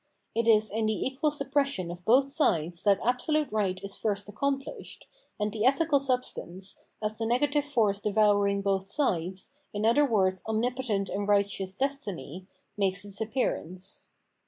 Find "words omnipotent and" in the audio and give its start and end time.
10.03-11.27